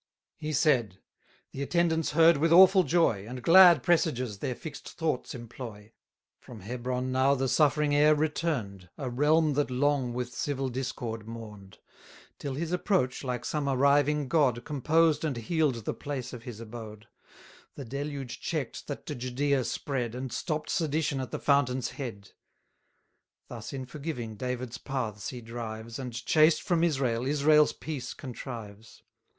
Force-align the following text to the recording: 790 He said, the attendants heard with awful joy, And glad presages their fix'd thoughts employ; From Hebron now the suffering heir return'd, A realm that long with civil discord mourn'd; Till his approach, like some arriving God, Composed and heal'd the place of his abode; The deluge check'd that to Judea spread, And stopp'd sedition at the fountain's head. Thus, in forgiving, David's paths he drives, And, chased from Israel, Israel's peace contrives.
790 0.41 0.47
He 0.47 0.53
said, 0.93 0.99
the 1.51 1.61
attendants 1.61 2.11
heard 2.13 2.37
with 2.37 2.51
awful 2.51 2.81
joy, 2.81 3.23
And 3.27 3.43
glad 3.43 3.83
presages 3.83 4.39
their 4.39 4.55
fix'd 4.55 4.87
thoughts 4.87 5.35
employ; 5.35 5.91
From 6.39 6.61
Hebron 6.61 7.11
now 7.11 7.35
the 7.35 7.47
suffering 7.47 7.93
heir 7.93 8.15
return'd, 8.15 8.89
A 8.97 9.11
realm 9.11 9.53
that 9.53 9.69
long 9.69 10.11
with 10.15 10.33
civil 10.33 10.69
discord 10.69 11.27
mourn'd; 11.27 11.77
Till 12.39 12.55
his 12.55 12.71
approach, 12.71 13.23
like 13.23 13.45
some 13.45 13.69
arriving 13.69 14.27
God, 14.27 14.63
Composed 14.65 15.23
and 15.23 15.37
heal'd 15.37 15.85
the 15.85 15.93
place 15.93 16.33
of 16.33 16.41
his 16.45 16.59
abode; 16.59 17.07
The 17.75 17.85
deluge 17.85 18.39
check'd 18.41 18.87
that 18.87 19.05
to 19.05 19.13
Judea 19.13 19.63
spread, 19.65 20.15
And 20.15 20.33
stopp'd 20.33 20.71
sedition 20.71 21.19
at 21.19 21.29
the 21.29 21.37
fountain's 21.37 21.91
head. 21.91 22.31
Thus, 23.49 23.71
in 23.71 23.85
forgiving, 23.85 24.35
David's 24.35 24.79
paths 24.79 25.29
he 25.29 25.41
drives, 25.41 25.99
And, 25.99 26.11
chased 26.25 26.63
from 26.63 26.83
Israel, 26.83 27.27
Israel's 27.27 27.73
peace 27.73 28.15
contrives. 28.15 29.03